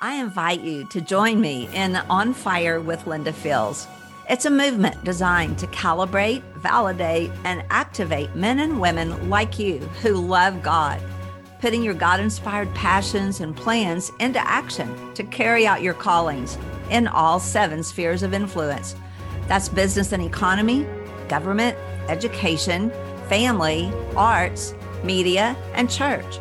[0.00, 3.88] I invite you to join me in On Fire with Linda Fields.
[4.30, 10.14] It's a movement designed to calibrate, validate, and activate men and women like you who
[10.14, 11.02] love God,
[11.60, 16.58] putting your God inspired passions and plans into action to carry out your callings
[16.90, 18.94] in all seven spheres of influence.
[19.48, 20.86] That's business and economy,
[21.28, 21.76] government,
[22.08, 22.92] education,
[23.28, 26.38] family, arts, media, and church.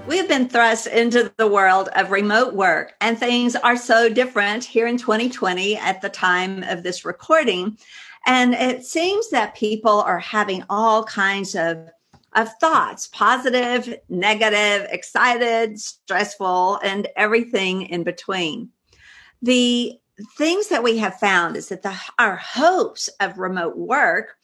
[0.09, 4.63] We have been thrust into the world of remote work, and things are so different
[4.63, 7.77] here in 2020 at the time of this recording.
[8.25, 11.91] And it seems that people are having all kinds of,
[12.33, 18.69] of thoughts positive, negative, excited, stressful, and everything in between.
[19.43, 19.99] The
[20.39, 24.38] things that we have found is that the, our hopes of remote work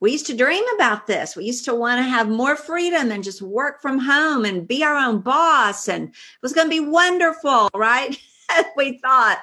[0.00, 1.36] we used to dream about this.
[1.36, 4.82] We used to want to have more freedom and just work from home and be
[4.82, 5.88] our own boss.
[5.88, 8.18] And it was going to be wonderful, right?
[8.76, 9.40] we thought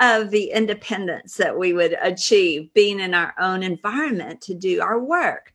[0.00, 4.98] of the independence that we would achieve being in our own environment to do our
[4.98, 5.54] work.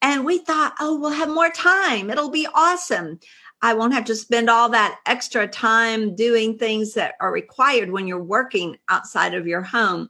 [0.00, 2.08] And we thought, oh, we'll have more time.
[2.08, 3.18] It'll be awesome.
[3.60, 8.06] I won't have to spend all that extra time doing things that are required when
[8.06, 10.08] you're working outside of your home.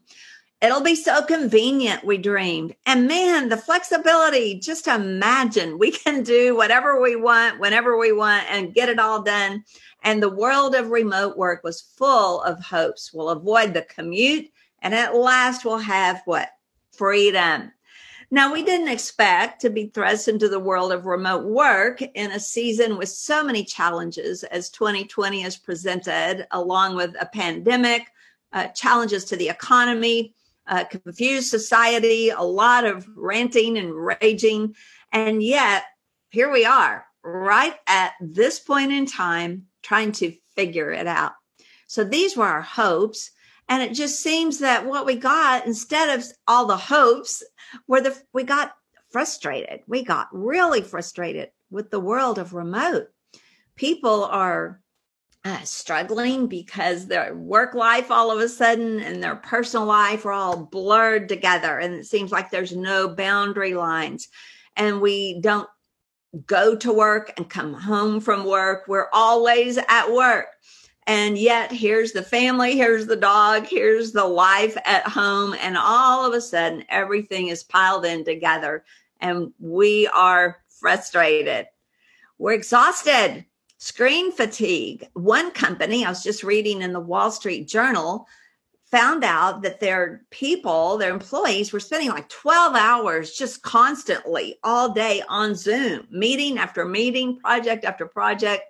[0.61, 2.75] It'll be so convenient, we dreamed.
[2.85, 8.45] And man, the flexibility, just imagine we can do whatever we want, whenever we want,
[8.51, 9.63] and get it all done.
[10.03, 13.13] And the world of remote work was full of hopes.
[13.13, 14.51] We'll avoid the commute,
[14.83, 16.51] and at last we'll have what?
[16.93, 17.71] Freedom.
[18.31, 22.41] Now, we didn't expect to be thrust into the world of remote work in a
[22.41, 28.03] season with so many challenges as 2020 has presented, along with a pandemic,
[28.53, 30.35] uh, challenges to the economy,
[30.69, 34.75] a confused society, a lot of ranting and raging.
[35.13, 35.85] And yet,
[36.31, 41.33] here we are, right at this point in time, trying to figure it out.
[41.87, 43.31] So these were our hopes.
[43.69, 47.43] And it just seems that what we got instead of all the hopes
[47.87, 48.73] were the we got
[49.11, 49.81] frustrated.
[49.87, 53.09] We got really frustrated with the world of remote.
[53.77, 54.81] People are
[55.45, 60.33] uh, struggling because their work life all of a sudden and their personal life are
[60.33, 64.29] all blurred together and it seems like there's no boundary lines
[64.77, 65.69] and we don't
[66.47, 68.85] go to work and come home from work.
[68.87, 70.49] We're always at work.
[71.07, 76.27] And yet here's the family here's the dog here's the life at home and all
[76.27, 78.85] of a sudden everything is piled in together
[79.21, 81.67] and we are frustrated.
[82.37, 83.47] We're exhausted
[83.79, 85.09] Screen fatigue.
[85.15, 88.27] One company, I was just reading in the Wall Street Journal,
[88.91, 94.93] found out that their people, their employees, were spending like 12 hours just constantly all
[94.93, 98.63] day on Zoom, meeting after meeting, project after project,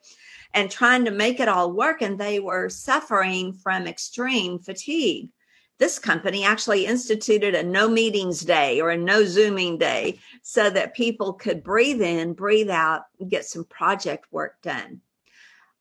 [0.53, 2.03] and trying to make it all work.
[2.03, 5.31] And they were suffering from extreme fatigue
[5.79, 10.95] this company actually instituted a no meetings day or a no zooming day so that
[10.95, 15.01] people could breathe in, breathe out, get some project work done.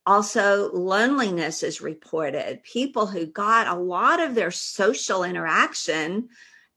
[0.06, 2.62] Also, loneliness is reported.
[2.62, 6.28] People who got a lot of their social interaction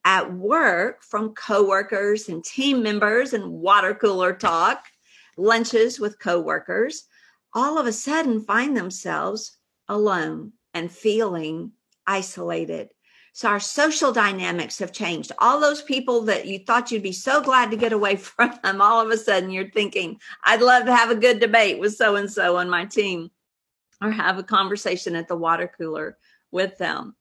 [0.03, 4.85] at work from coworkers and team members and water cooler talk,
[5.37, 7.03] lunches with coworkers,
[7.53, 11.71] all of a sudden find themselves alone and feeling
[12.07, 12.89] isolated
[13.33, 15.31] so our social dynamics have changed.
[15.39, 19.01] All those people that you thought you'd be so glad to get away from, all
[19.01, 22.31] of a sudden you're thinking, I'd love to have a good debate with so and
[22.31, 23.31] so on my team
[24.01, 26.17] or have a conversation at the water cooler
[26.51, 27.15] with them.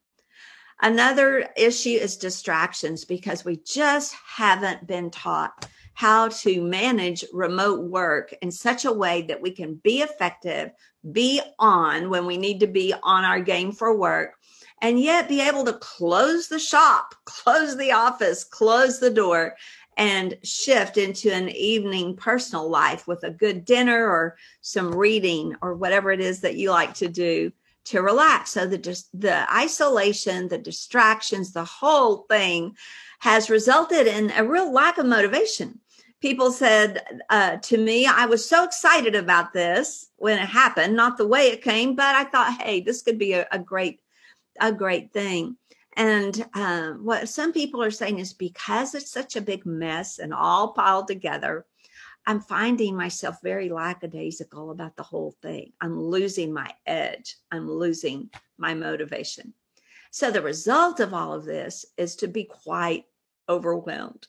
[0.82, 8.32] Another issue is distractions because we just haven't been taught how to manage remote work
[8.40, 10.70] in such a way that we can be effective,
[11.12, 14.36] be on when we need to be on our game for work,
[14.80, 19.56] and yet be able to close the shop, close the office, close the door,
[19.96, 25.74] and shift into an evening personal life with a good dinner or some reading or
[25.74, 27.52] whatever it is that you like to do
[27.84, 28.52] to relax.
[28.52, 32.76] So the just the isolation, the distractions, the whole thing
[33.18, 35.80] has resulted in a real lack of motivation.
[36.20, 41.16] People said uh, to me, I was so excited about this when it happened, not
[41.16, 44.00] the way it came, but I thought, hey, this could be a, a great
[44.60, 45.56] a great thing.
[45.96, 50.32] And um, what some people are saying is because it's such a big mess and
[50.32, 51.66] all piled together,
[52.26, 55.72] I'm finding myself very lackadaisical about the whole thing.
[55.80, 57.36] I'm losing my edge.
[57.50, 59.54] I'm losing my motivation.
[60.10, 63.06] So the result of all of this is to be quite
[63.48, 64.26] overwhelmed.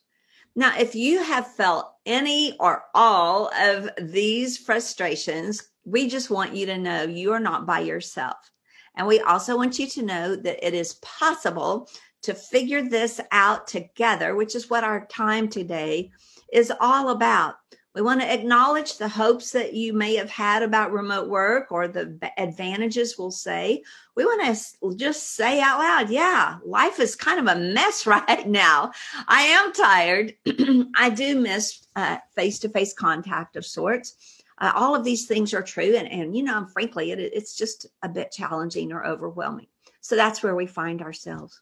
[0.55, 6.65] Now, if you have felt any or all of these frustrations, we just want you
[6.67, 8.51] to know you are not by yourself.
[8.95, 11.89] And we also want you to know that it is possible
[12.23, 16.11] to figure this out together, which is what our time today
[16.51, 17.55] is all about.
[17.93, 21.89] We want to acknowledge the hopes that you may have had about remote work or
[21.89, 23.83] the advantages we'll say.
[24.15, 28.47] We want to just say out loud, yeah, life is kind of a mess right
[28.47, 28.91] now.
[29.27, 30.35] I am tired.
[30.95, 31.85] I do miss
[32.33, 34.40] face to face contact of sorts.
[34.61, 35.95] Uh, all of these things are true.
[35.95, 39.67] And, and you know, frankly, it, it's just a bit challenging or overwhelming.
[40.01, 41.59] So that's where we find ourselves.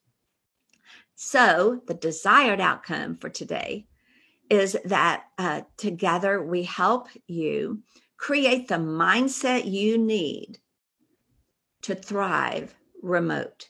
[1.15, 3.87] So the desired outcome for today
[4.49, 7.83] is that uh, together we help you
[8.17, 10.59] create the mindset you need
[11.83, 13.69] to thrive remote.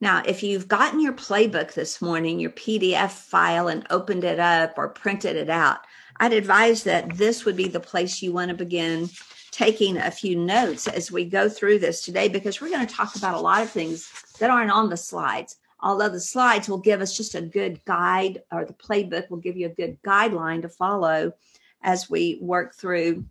[0.00, 4.74] Now, if you've gotten your playbook this morning, your PDF file, and opened it up
[4.78, 5.80] or printed it out,
[6.20, 9.10] I'd advise that this would be the place you want to begin
[9.50, 13.16] taking a few notes as we go through this today, because we're going to talk
[13.16, 14.08] about a lot of things
[14.38, 18.42] that aren't on the slides although the slides will give us just a good guide
[18.52, 21.32] or the playbook will give you a good guideline to follow
[21.82, 23.24] as we work through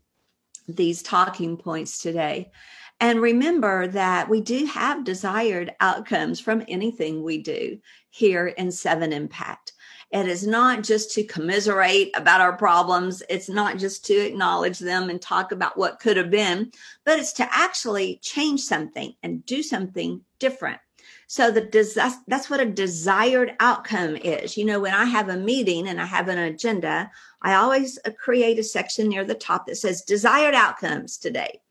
[0.68, 2.52] these talking points today.
[3.00, 9.14] And remember that we do have desired outcomes from anything we do here in Seven
[9.14, 9.72] Impact.
[10.12, 13.22] It is not just to commiserate about our problems.
[13.30, 16.72] It's not just to acknowledge them and talk about what could have been,
[17.06, 20.80] but it's to actually change something and do something different.
[21.28, 21.94] So the des-
[22.28, 24.58] that's what a desired outcome is.
[24.58, 27.12] You know, when I have a meeting and I have an agenda,
[27.44, 31.62] I always uh, create a section near the top that says desired outcomes today.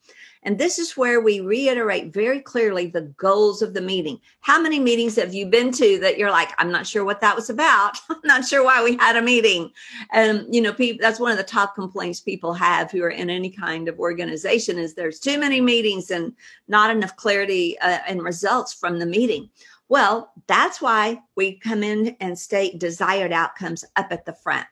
[0.43, 4.20] And this is where we reiterate very clearly the goals of the meeting.
[4.40, 7.37] How many meetings have you been to that you're like, I'm not sure what that
[7.37, 7.99] was about.
[8.11, 9.70] I'm not sure why we had a meeting.
[10.12, 13.31] And, you know, people, that's one of the top complaints people have who are in
[13.31, 16.32] any kind of organization is there's too many meetings and
[16.69, 19.50] not enough clarity uh, and results from the meeting.
[19.88, 24.67] Well, that's why we come in and state desired outcomes up at the front.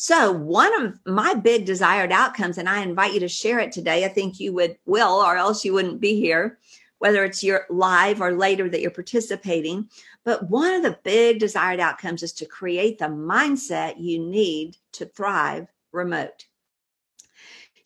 [0.00, 4.04] So, one of my big desired outcomes, and I invite you to share it today.
[4.04, 6.60] I think you would will, or else you wouldn't be here,
[6.98, 9.88] whether it's your live or later that you're participating.
[10.22, 15.04] But one of the big desired outcomes is to create the mindset you need to
[15.04, 16.46] thrive remote.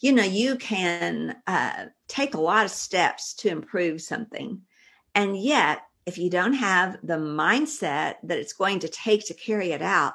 [0.01, 4.61] You know, you can uh, take a lot of steps to improve something.
[5.15, 9.71] And yet, if you don't have the mindset that it's going to take to carry
[9.71, 10.13] it out,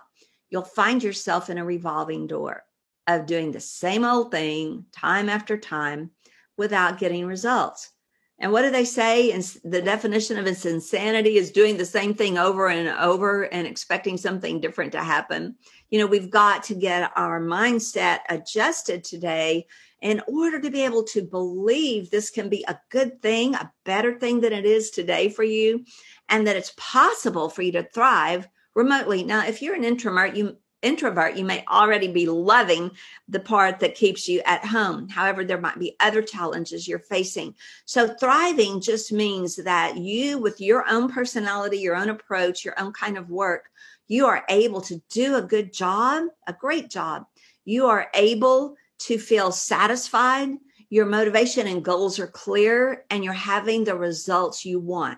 [0.50, 2.64] you'll find yourself in a revolving door
[3.08, 6.12] of doing the same old thing time after time
[6.58, 7.92] without getting results.
[8.40, 9.32] And what do they say?
[9.32, 14.16] And the definition of insanity is doing the same thing over and over and expecting
[14.16, 15.56] something different to happen.
[15.90, 19.66] You know, we've got to get our mindset adjusted today
[20.02, 24.20] in order to be able to believe this can be a good thing, a better
[24.20, 25.84] thing than it is today for you,
[26.30, 28.48] and that it's possible for you to thrive
[28.78, 29.24] remotely.
[29.24, 32.92] Now, if you're an introvert, you introvert, you may already be loving
[33.28, 35.10] the part that keeps you at home.
[35.10, 37.56] However, there might be other challenges you're facing.
[37.86, 42.94] So thriving just means that you, with your own personality, your own approach, your own
[42.94, 43.72] kind of work,
[44.08, 47.26] you are able to do a good job, a great job.
[47.66, 50.50] You are able to feel satisfied.
[50.92, 55.18] Your motivation and goals are clear and you're having the results you want.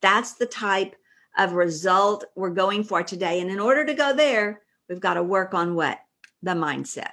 [0.00, 0.96] That's the type
[1.36, 3.40] of result we're going for today.
[3.40, 5.98] And in order to go there, we've got to work on what?
[6.42, 7.10] The mindset.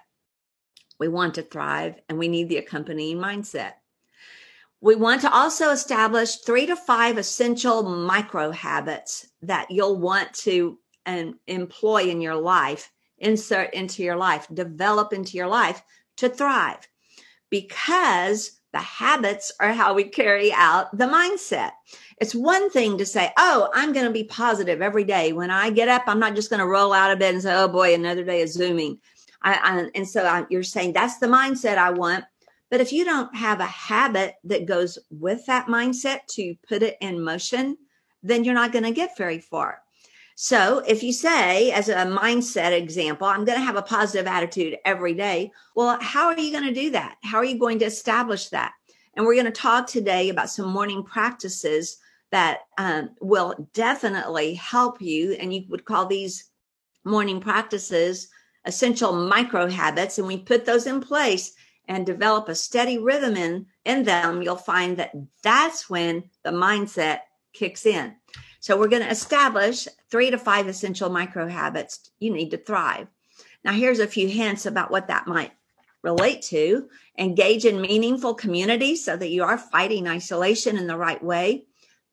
[0.99, 3.73] We want to thrive and we need the accompanying mindset.
[4.81, 10.77] We want to also establish three to five essential micro habits that you'll want to
[11.05, 15.81] um, employ in your life, insert into your life, develop into your life
[16.17, 16.87] to thrive.
[17.49, 21.71] Because the habits are how we carry out the mindset.
[22.19, 25.31] It's one thing to say, Oh, I'm going to be positive every day.
[25.31, 27.53] When I get up, I'm not just going to roll out of bed and say,
[27.53, 28.99] Oh boy, another day of Zooming.
[29.43, 32.25] I, I, and so I, you're saying that's the mindset I want.
[32.71, 36.97] But if you don't have a habit that goes with that mindset to put it
[37.01, 37.77] in motion,
[38.23, 39.82] then you're not going to get very far.
[40.35, 44.77] So if you say, as a mindset example, I'm going to have a positive attitude
[44.83, 47.17] every day, well, how are you going to do that?
[47.23, 48.73] How are you going to establish that?
[49.15, 51.97] And we're going to talk today about some morning practices
[52.31, 55.33] that um, will definitely help you.
[55.33, 56.45] And you would call these
[57.03, 58.27] morning practices
[58.65, 60.17] essential micro habits.
[60.17, 61.53] And we put those in place
[61.87, 65.11] and develop a steady rhythm in, in them, you'll find that
[65.43, 67.19] that's when the mindset
[67.53, 68.15] kicks in.
[68.63, 73.09] So we're going to establish three to five essential micro habits you need to thrive.
[73.65, 75.51] Now, here's a few hints about what that might
[76.01, 76.87] relate to.
[77.17, 81.65] Engage in meaningful community so that you are fighting isolation in the right way.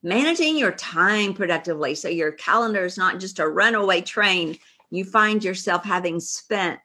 [0.02, 4.58] Managing your time productively so your calendar is not just a runaway train.
[4.90, 6.80] You find yourself having spent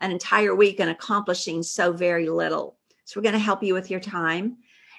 [0.00, 2.78] an entire week and accomplishing so very little.
[3.04, 4.56] So, we're going to help you with your time.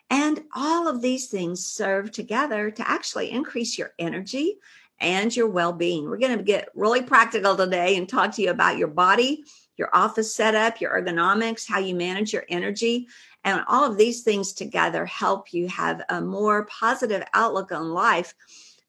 [0.09, 4.57] And all of these things serve together to actually increase your energy
[4.99, 6.09] and your well being.
[6.09, 9.43] We're going to get really practical today and talk to you about your body,
[9.75, 13.07] your office setup, your ergonomics, how you manage your energy.
[13.43, 18.33] And all of these things together help you have a more positive outlook on life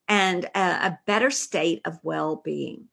[0.07, 2.85] and a, better state of well being.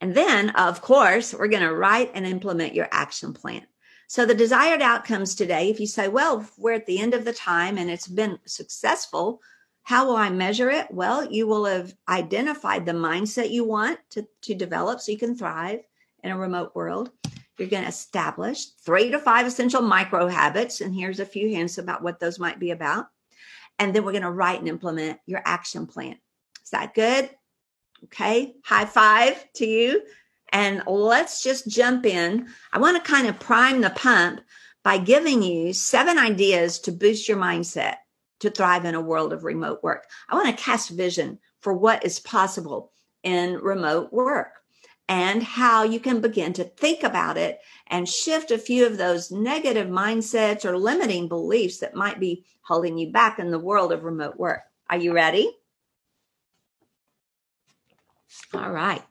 [0.00, 3.66] And then, of course, we're going to write and implement your action plan.
[4.12, 7.32] So, the desired outcomes today, if you say, well, we're at the end of the
[7.32, 9.40] time and it's been successful,
[9.84, 10.90] how will I measure it?
[10.90, 15.34] Well, you will have identified the mindset you want to, to develop so you can
[15.34, 15.80] thrive
[16.22, 17.10] in a remote world.
[17.56, 20.82] You're going to establish three to five essential micro habits.
[20.82, 23.06] And here's a few hints about what those might be about.
[23.78, 26.18] And then we're going to write and implement your action plan.
[26.62, 27.30] Is that good?
[28.04, 30.02] Okay, high five to you.
[30.52, 32.46] And let's just jump in.
[32.72, 34.40] I want to kind of prime the pump
[34.84, 37.96] by giving you seven ideas to boost your mindset
[38.40, 40.06] to thrive in a world of remote work.
[40.28, 42.92] I want to cast vision for what is possible
[43.22, 44.62] in remote work
[45.08, 49.30] and how you can begin to think about it and shift a few of those
[49.30, 54.04] negative mindsets or limiting beliefs that might be holding you back in the world of
[54.04, 54.62] remote work.
[54.90, 55.50] Are you ready?
[58.54, 59.02] All right.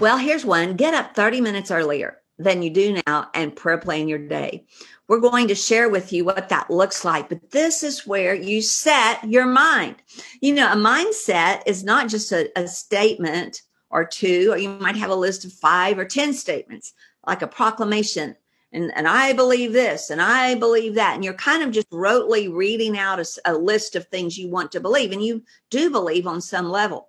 [0.00, 4.08] Well, here's one get up 30 minutes earlier than you do now and prayer plan
[4.08, 4.64] your day.
[5.06, 8.62] We're going to share with you what that looks like, but this is where you
[8.62, 9.96] set your mind.
[10.40, 14.96] You know, a mindset is not just a, a statement or two, or you might
[14.96, 16.94] have a list of five or 10 statements,
[17.26, 18.34] like a proclamation.
[18.72, 21.14] And, and I believe this and I believe that.
[21.14, 24.72] And you're kind of just rotely reading out a, a list of things you want
[24.72, 25.12] to believe.
[25.12, 27.08] And you do believe on some level.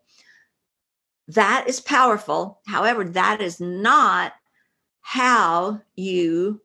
[1.27, 2.59] That is powerful.
[2.67, 4.33] However, that is not
[5.01, 6.61] how you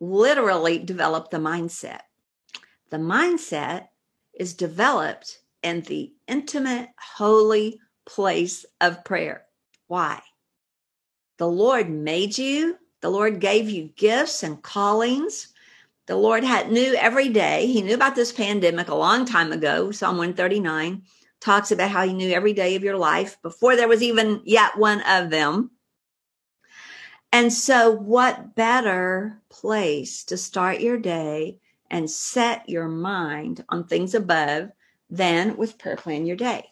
[0.00, 2.00] literally develop the mindset.
[2.90, 3.88] The mindset
[4.38, 9.44] is developed in the intimate, holy place of prayer.
[9.86, 10.20] Why?
[11.38, 15.48] The Lord made you, the Lord gave you gifts and callings.
[16.06, 17.66] The Lord had knew every day.
[17.66, 21.02] He knew about this pandemic a long time ago, Psalm 139
[21.44, 24.78] talks about how he knew every day of your life before there was even yet
[24.78, 25.70] one of them.
[27.32, 31.58] And so, what better place to start your day
[31.90, 34.70] and set your mind on things above
[35.10, 36.68] than with prayer plan your day?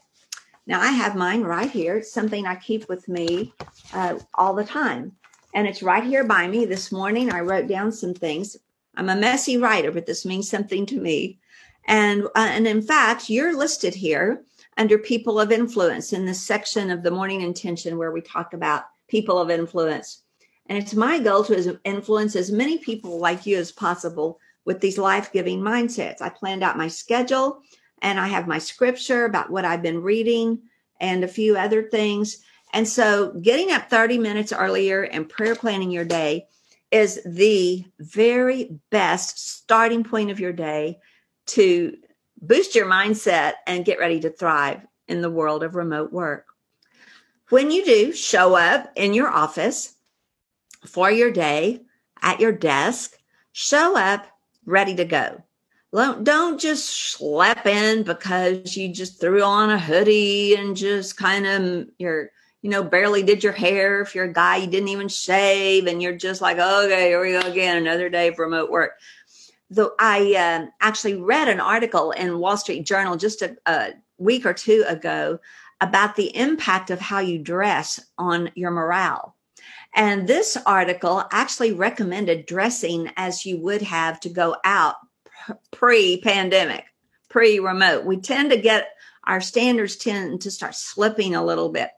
[0.66, 1.98] Now, I have mine right here.
[1.98, 3.52] It's something I keep with me
[3.92, 5.12] uh, all the time.
[5.52, 6.64] And it's right here by me.
[6.64, 8.56] This morning, I wrote down some things.
[8.96, 11.40] I'm a messy writer, but this means something to me.
[11.86, 14.44] And, uh, and in fact, you're listed here
[14.76, 18.84] under people of influence in this section of the morning intention where we talk about
[19.08, 20.22] people of influence.
[20.66, 24.98] And it's my goal to influence as many people like you as possible with these
[24.98, 26.22] life giving mindsets.
[26.22, 27.60] I planned out my schedule
[28.00, 30.62] and I have my scripture about what I've been reading
[31.00, 32.38] and a few other things.
[32.72, 36.46] And so getting up 30 minutes earlier and prayer planning your day
[36.90, 40.98] is the very best starting point of your day
[41.44, 41.96] to
[42.42, 46.46] boost your mindset and get ready to thrive in the world of remote work.
[47.48, 49.94] When you do show up in your office
[50.86, 51.82] for your day
[52.20, 53.16] at your desk,
[53.52, 54.26] show up
[54.66, 55.42] ready to go.
[55.92, 61.86] Don't just schlep in because you just threw on a hoodie and just kind of
[61.98, 62.30] you're,
[62.62, 64.00] you know, barely did your hair.
[64.00, 67.32] If you're a guy, you didn't even shave and you're just like, okay, here we
[67.32, 68.92] go again, another day of remote work
[69.72, 74.44] the, I uh, actually read an article in Wall Street Journal just a, a week
[74.44, 75.38] or two ago
[75.80, 79.34] about the impact of how you dress on your morale.
[79.94, 84.96] And this article actually recommended dressing as you would have to go out
[85.70, 86.84] pre pandemic,
[87.28, 88.04] pre remote.
[88.04, 88.88] We tend to get
[89.24, 91.90] our standards tend to start slipping a little bit.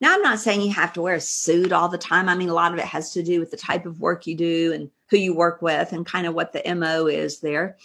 [0.00, 2.28] Now, I'm not saying you have to wear a suit all the time.
[2.28, 4.34] I mean, a lot of it has to do with the type of work you
[4.34, 7.76] do and who you work with and kind of what the MO is there.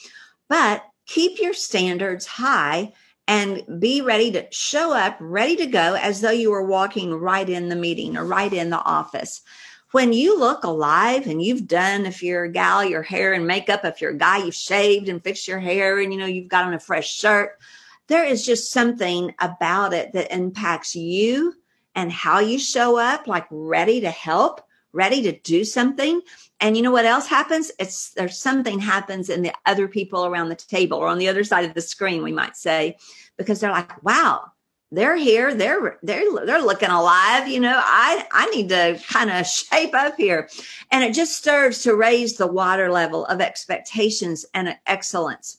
[0.47, 2.93] But keep your standards high
[3.27, 7.49] and be ready to show up, ready to go as though you were walking right
[7.49, 9.41] in the meeting or right in the office.
[9.91, 13.83] When you look alive and you've done, if you're a gal, your hair and makeup,
[13.83, 16.65] if you're a guy, you've shaved and fixed your hair and you know, you've got
[16.65, 17.57] on a fresh shirt,
[18.07, 21.55] there is just something about it that impacts you
[21.95, 24.61] and how you show up, like ready to help,
[24.93, 26.21] ready to do something.
[26.59, 27.71] And you know what else happens?
[27.79, 31.43] It's there's something happens in the other people around the table or on the other
[31.43, 32.97] side of the screen, we might say,
[33.37, 34.51] because they're like, wow,
[34.91, 35.53] they're here.
[35.53, 37.47] They're they're they're looking alive.
[37.47, 40.49] You know, I I need to kind of shape up here,
[40.91, 45.57] and it just serves to raise the water level of expectations and excellence.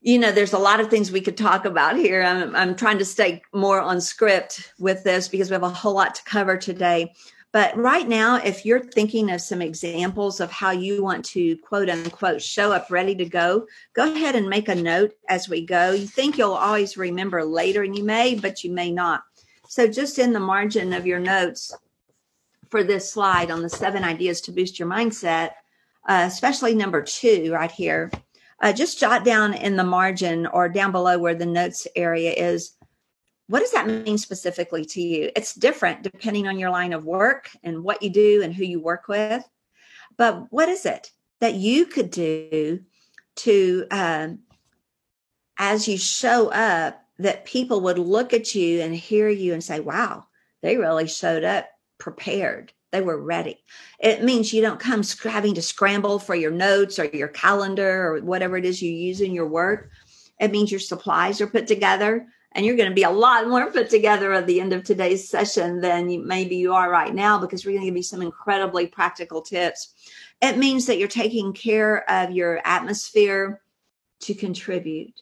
[0.00, 2.22] You know, there's a lot of things we could talk about here.
[2.22, 5.94] I'm, I'm trying to stay more on script with this because we have a whole
[5.94, 7.12] lot to cover today.
[7.50, 11.88] But right now, if you're thinking of some examples of how you want to quote
[11.88, 15.92] unquote show up ready to go, go ahead and make a note as we go.
[15.92, 19.22] You think you'll always remember later, and you may, but you may not.
[19.66, 21.74] So, just in the margin of your notes
[22.70, 25.52] for this slide on the seven ideas to boost your mindset,
[26.06, 28.10] uh, especially number two right here,
[28.60, 32.76] uh, just jot down in the margin or down below where the notes area is
[33.48, 35.30] what does that mean specifically to you?
[35.34, 38.78] It's different depending on your line of work and what you do and who you
[38.78, 39.42] work with.
[40.18, 41.10] But what is it
[41.40, 42.80] that you could do
[43.36, 44.40] to, um,
[45.56, 49.80] as you show up, that people would look at you and hear you and say,
[49.80, 50.26] wow,
[50.60, 52.72] they really showed up prepared.
[52.90, 53.58] They were ready.
[53.98, 58.20] It means you don't come having to scramble for your notes or your calendar or
[58.20, 59.90] whatever it is you use in your work.
[60.40, 63.70] It means your supplies are put together and you're going to be a lot more
[63.70, 67.38] put together at the end of today's session than you, maybe you are right now
[67.38, 69.94] because we're going to give you some incredibly practical tips.
[70.40, 73.60] It means that you're taking care of your atmosphere
[74.20, 75.20] to contribute.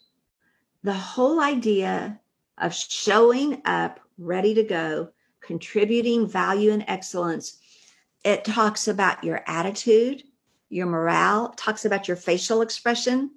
[0.84, 2.20] The whole idea
[2.58, 5.10] of showing up ready to go,
[5.46, 7.58] contributing value and excellence,
[8.24, 10.22] it talks about your attitude,
[10.68, 13.30] your morale, talks about your facial expression,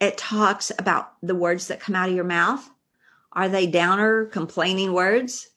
[0.00, 2.68] it talks about the words that come out of your mouth.
[3.32, 5.50] Are they downer, complaining words?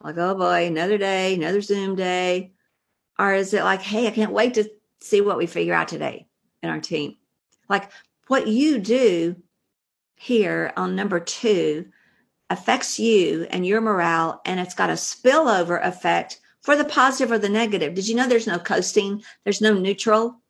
[0.00, 2.52] Like, oh boy, another day, another Zoom day.
[3.18, 6.28] Or is it like, hey, I can't wait to see what we figure out today
[6.62, 7.16] in our team?
[7.68, 7.90] Like
[8.28, 9.36] what you do
[10.14, 11.86] here on number two
[12.52, 17.38] affects you and your morale, and it's got a spillover effect for the positive or
[17.38, 17.94] the negative.
[17.94, 19.22] Did you know there's no coasting?
[19.44, 20.40] There's no neutral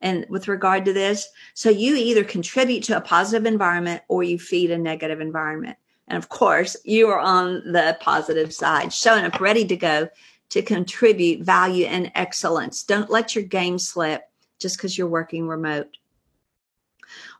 [0.00, 1.28] and with regard to this.
[1.54, 5.76] So you either contribute to a positive environment or you feed a negative environment.
[6.06, 10.08] And of course, you are on the positive side, showing up ready to go
[10.50, 12.82] to contribute value and excellence.
[12.82, 14.22] Don't let your game slip
[14.58, 15.97] just because you're working remote.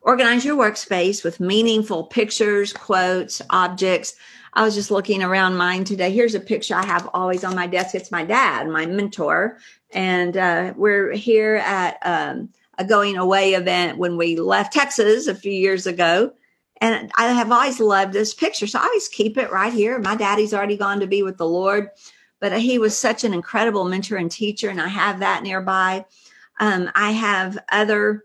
[0.02, 4.14] Organize your workspace with meaningful pictures, quotes, objects.
[4.54, 6.10] I was just looking around mine today.
[6.10, 7.94] Here's a picture I have always on my desk.
[7.94, 9.58] It's my dad, my mentor,
[9.92, 15.34] and uh, we're here at um, a going away event when we left Texas a
[15.34, 16.32] few years ago.
[16.80, 18.68] And I have always loved this picture.
[18.68, 19.98] So I always keep it right here.
[19.98, 21.88] My daddy's already gone to be with the Lord,
[22.40, 24.70] but he was such an incredible mentor and teacher.
[24.70, 26.04] And I have that nearby.
[26.60, 28.24] Um, I have other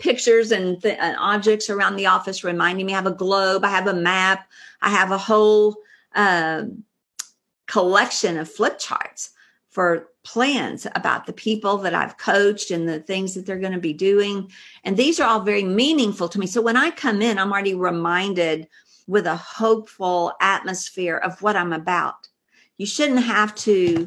[0.00, 2.92] pictures and, th- and, objects around the office reminding me.
[2.92, 3.64] I have a globe.
[3.64, 4.48] I have a map.
[4.82, 5.76] I have a whole
[6.14, 6.84] um,
[7.66, 9.30] collection of flip charts
[9.68, 13.78] for plans about the people that I've coached and the things that they're going to
[13.78, 14.50] be doing.
[14.84, 16.46] And these are all very meaningful to me.
[16.46, 18.68] So when I come in, I'm already reminded
[19.06, 22.28] with a hopeful atmosphere of what I'm about.
[22.76, 24.06] You shouldn't have to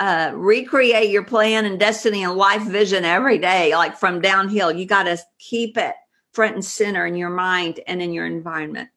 [0.00, 4.72] uh, recreate your plan and destiny and life vision every day, like from downhill.
[4.72, 5.94] You got to keep it
[6.32, 8.88] front and center in your mind and in your environment.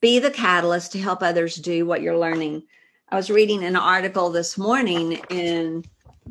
[0.00, 2.62] Be the catalyst to help others do what you're learning
[3.08, 5.84] I was reading an article this morning in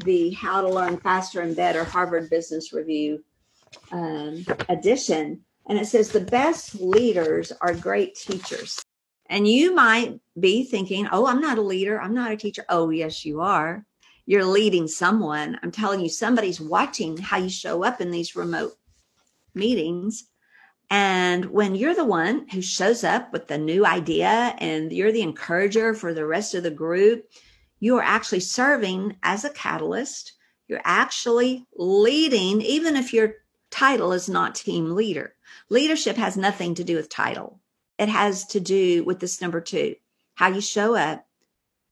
[0.04, 3.24] the How to Learn Faster and Better Harvard Business Review
[3.94, 8.84] um, edition, and it says the best leaders are great teachers.
[9.28, 12.00] And you might be thinking, oh, I'm not a leader.
[12.00, 12.66] I'm not a teacher.
[12.70, 13.86] Oh, yes, you are.
[14.26, 15.60] You're leading someone.
[15.62, 18.74] I'm telling you, somebody's watching how you show up in these remote
[19.54, 20.26] meetings
[20.90, 25.24] and when you're the one who shows up with the new idea and you're the
[25.24, 27.28] encourager for the rest of the group,
[27.80, 30.34] you are actually serving as a catalyst.
[30.68, 33.36] You're actually leading, even if your
[33.72, 35.36] title is not team leader.
[35.70, 37.60] Leadership has nothing to do with title,
[37.98, 39.96] it has to do with this number two
[40.36, 41.26] how you show up,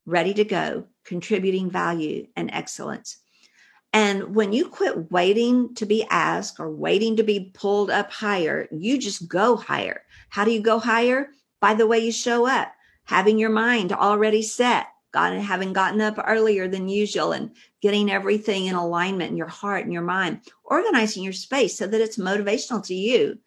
[0.04, 3.16] ready to go, contributing value and excellence.
[3.94, 8.68] And when you quit waiting to be asked or waiting to be pulled up higher,
[8.70, 10.02] you just go higher.
[10.28, 11.30] How do you go higher?
[11.60, 12.72] By the way you show up,
[13.04, 18.66] having your mind already set, got, having gotten up earlier than usual and getting everything
[18.66, 22.84] in alignment in your heart and your mind, organizing your space so that it's motivational
[22.84, 23.38] to you,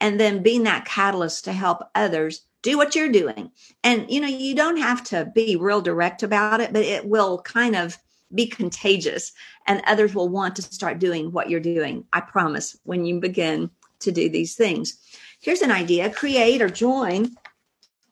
[0.00, 3.50] and then being that catalyst to help others do what you're doing.
[3.84, 7.40] And, you know, you don't have to be real direct about it, but it will
[7.42, 7.96] kind of
[8.34, 9.32] be contagious
[9.66, 12.04] and others will want to start doing what you're doing.
[12.12, 14.98] I promise when you begin to do these things.
[15.40, 17.36] Here's an idea create or join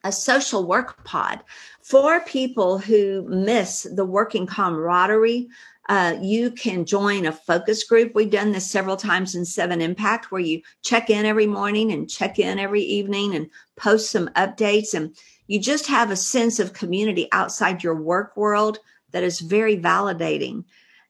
[0.05, 1.43] a social work pod
[1.83, 5.49] for people who miss the working camaraderie.
[5.89, 8.15] Uh, you can join a focus group.
[8.15, 12.09] We've done this several times in Seven Impact, where you check in every morning and
[12.09, 14.95] check in every evening and post some updates.
[14.95, 15.15] And
[15.47, 18.79] you just have a sense of community outside your work world
[19.11, 20.65] that is very validating.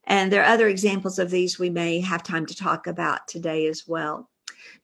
[0.04, 3.66] And there are other examples of these we may have time to talk about today
[3.68, 4.28] as well.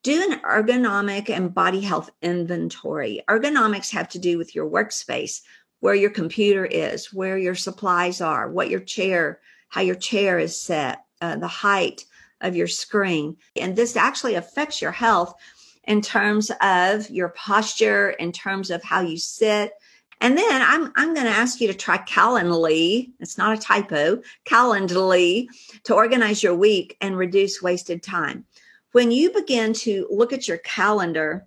[0.02, 3.22] Do an ergonomic and body health inventory.
[3.28, 5.42] Ergonomics have to do with your workspace,
[5.80, 10.60] where your computer is, where your supplies are, what your chair, how your chair is
[10.60, 12.04] set, uh, the height
[12.42, 13.36] of your screen.
[13.56, 15.34] And this actually affects your health
[15.84, 19.72] in terms of your posture, in terms of how you sit,
[20.20, 23.10] and then I'm, I'm going to ask you to try Calendly.
[23.20, 25.48] It's not a typo, Calendly
[25.84, 28.44] to organize your week and reduce wasted time.
[28.92, 31.46] When you begin to look at your calendar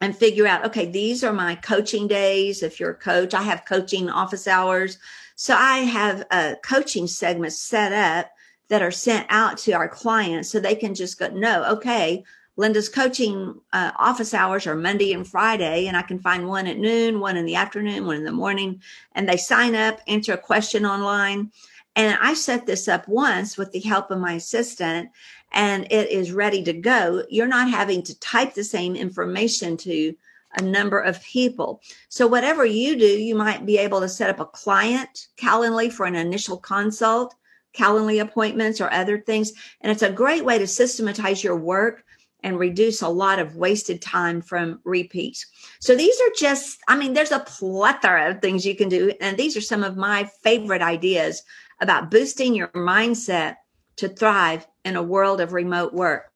[0.00, 2.62] and figure out, okay, these are my coaching days.
[2.62, 4.98] If you're a coach, I have coaching office hours.
[5.36, 8.30] So I have a coaching segment set up
[8.68, 12.24] that are sent out to our clients so they can just go, no, okay,
[12.56, 16.78] Linda's coaching uh, office hours are Monday and Friday, and I can find one at
[16.78, 18.80] noon, one in the afternoon, one in the morning.
[19.12, 21.52] And they sign up, answer a question online.
[21.96, 25.10] And I set this up once with the help of my assistant,
[25.56, 27.24] and it is ready to go.
[27.30, 30.14] You're not having to type the same information to
[30.58, 31.80] a number of people.
[32.10, 36.04] So, whatever you do, you might be able to set up a client Calendly for
[36.04, 37.34] an initial consult,
[37.74, 39.52] Calendly appointments, or other things.
[39.80, 42.04] And it's a great way to systematize your work
[42.42, 45.46] and reduce a lot of wasted time from repeats.
[45.80, 49.12] So these are just, I mean, there's a plethora of things you can do.
[49.22, 51.42] And these are some of my favorite ideas
[51.80, 53.56] about boosting your mindset
[53.96, 56.30] to thrive in a world of remote work.